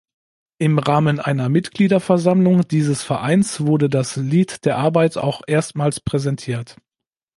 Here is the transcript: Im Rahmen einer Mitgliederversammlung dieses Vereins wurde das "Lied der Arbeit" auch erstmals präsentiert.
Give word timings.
Im 0.57 0.79
Rahmen 0.79 1.19
einer 1.19 1.47
Mitgliederversammlung 1.47 2.67
dieses 2.67 3.03
Vereins 3.03 3.59
wurde 3.67 3.87
das 3.87 4.15
"Lied 4.15 4.65
der 4.65 4.77
Arbeit" 4.79 5.15
auch 5.19 5.43
erstmals 5.45 5.99
präsentiert. 5.99 6.75